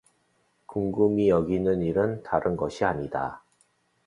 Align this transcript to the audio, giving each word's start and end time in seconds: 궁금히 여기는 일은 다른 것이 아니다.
궁금히 0.65 1.29
여기는 1.29 1.83
일은 1.83 2.23
다른 2.23 2.57
것이 2.57 2.83
아니다. 2.83 3.43